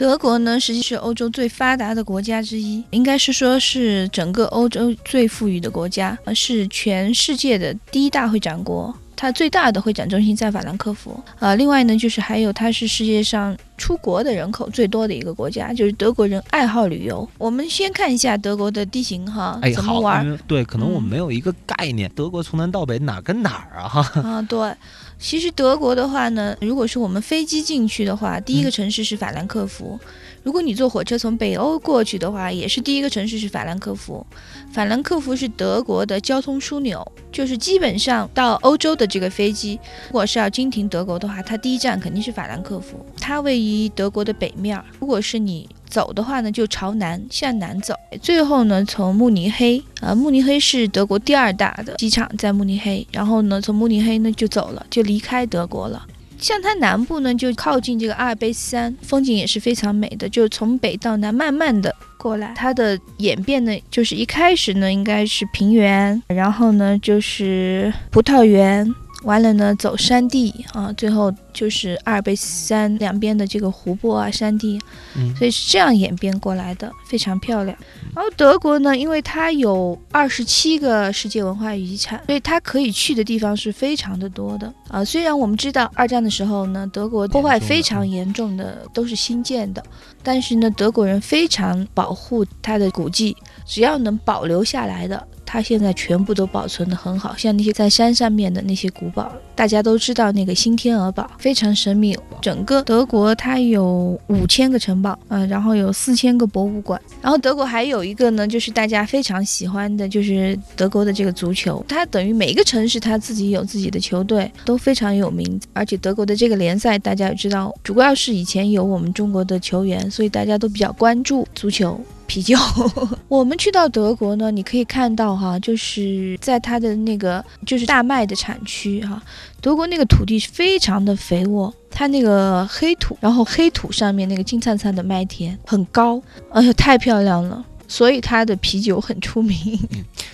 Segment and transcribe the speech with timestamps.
[0.00, 8.96] 德国呢，实际是欧洲最发达的国家之一，应该是说是整个欧洲最富裕的国家，呃是全世界的第一大会展国。
[9.14, 17.26] 它最大的会展中心在法兰克福，呃，另外呢，就是还有它是世界上出国的人口最多的一个国家，就是德国人爱好旅游。
[17.38, 23.88] 我们先看一下德国的地形哈，哎，好，怎么玩对，可能我们嗯没有一个概念，德国从南到北哪儿跟哪儿啊？
[23.88, 24.42] 哈， 啊？
[24.42, 24.74] 对，
[25.18, 29.98] 其实德国的话呢，如果是我们飞机进去的话，第一个城市是法兰克福。
[30.42, 34.24] 如果你坐火车从北欧过去的话，也是第一个城市是法兰克福。
[34.72, 39.78] 法兰克福是德国的交通枢纽，就是基本上到欧洲的这个飞机，
[40.08, 43.04] 如果是要经停德国的话，它第一站肯定是法兰克福。
[43.20, 47.94] 它位于德国的北面，如果是你走的话呢，就朝南向南走。
[48.22, 53.06] 最后呢，从慕尼黑，呃，慕尼黑是德国第二大的机场，在慕尼黑。
[53.12, 56.06] 然后呢，从慕尼黑呢就走了，就离开德国了。
[56.38, 62.54] 像它南部呢，就靠近这个阿尔卑斯山，风景也是非常美的，就从北到南慢慢的过来。
[62.56, 68.90] 它的演变呢，就是一开始呢应该是平原，然后呢就是葡萄园，
[69.22, 74.80] 完了呢走山地啊，最后就是阿尔卑斯山两边的这个湖泊啊、山地，
[75.16, 77.76] 嗯，所以是这样演变过来的，非常漂亮。
[78.14, 89.82] 然后德国呢，因为它有二十七个世界文化遗产，所以它可以去的地方是非常的多的啊、虽然我们知道二战的时候呢，德国破坏非常严重的，都是新建的，
[90.22, 95.28] 但是呢，德国人非常保护它的古迹，只要能保留下来的。
[95.52, 102.16] 它现在全部都保存得很好，像那些在山上面的那些古堡，大家都知道那个新天鹅堡非常神秘。
[102.40, 107.00] 整个德国它有五千个城堡，嗯、然后有四千个博物馆。
[107.20, 111.84] 然后德国还有一个呢，就是大家非常喜欢的，就是德国的这个足球。
[111.88, 115.60] 它等于每一个城市它自己有自己的球队，都非常有名。
[115.72, 122.00] 而且德国的这个联赛，大家也知道，主要是以前有我们中国的球员，所以大家都比较关注足球。
[122.30, 122.56] 啤酒，
[123.26, 129.20] 我们去到德国呢，你可以看到哈，就是在它的那个就是大麦的产区哈，
[129.60, 139.58] 德国那个土地是非常的肥沃，它那个黑土，然后黑土上面那个金灿灿的麦田很高，哎呦太漂亮了，所以它的啤酒很出名。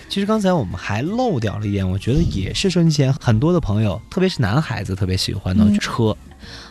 [0.07, 6.15] 其实刚才我们还漏掉了一点，我觉得也是说前很多的朋友，特别是男孩子特别喜欢的嗯车。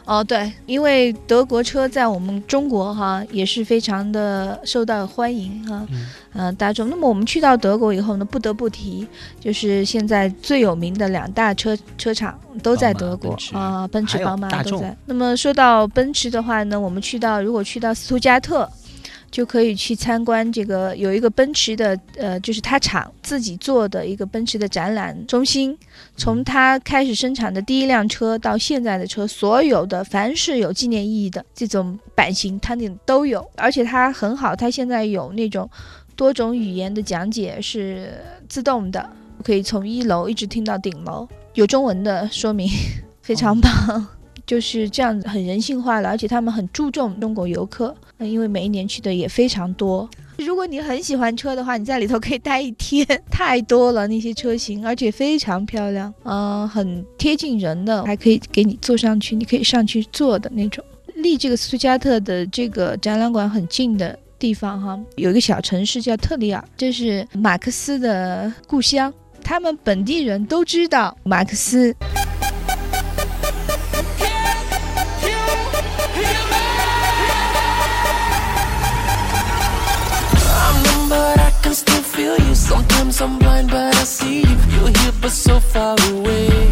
[0.04, 6.88] 哦，对，因为德国车在我们中国哈也是非常的受到欢迎哈，嗯呃大众。
[6.88, 9.04] 那么我们去到德国以后呢，不得不提
[9.40, 14.96] 就是现在最有名的两大车车厂都在德国啊，奔驰、宝马都在。
[15.04, 18.70] 那么说到奔驰的话呢，我们去到如果去到斯图加特。
[19.36, 25.76] 就可以去参观这个有一个奔驰的呃，就是他厂自己做的一个奔驰的展览中心，
[26.16, 35.68] 从他开始生产的第一辆车到现在的车，所有的凡是有纪念意义的这种版型，它那都有，而且它很好，它现在有那种
[36.14, 38.14] 多种语言的讲解是
[38.48, 39.06] 自动的，
[39.44, 42.70] 可以从一楼一直听到顶楼，有中文的说明，
[43.20, 44.08] 非常棒。
[44.46, 50.08] 就是这样子很人性化了，而且他们很注重中国游客，因为每一年去的也非常多。
[50.38, 60.84] 如果你很喜欢车的话，你在里头可以待一天，太多了那些车型，而且非常漂亮，嗯、很贴近人的，还可以给你坐上去，你可以上去坐的那种。
[61.16, 69.10] 离这个斯图加特的这个展览馆很近的地方哈，有一个小城市叫特里尔，这是马克思的故乡，
[69.42, 71.96] 他们本地人都知道马克思。
[82.68, 84.56] Sometimes I'm blind, but I see you.
[84.74, 86.65] You're here, but so far away.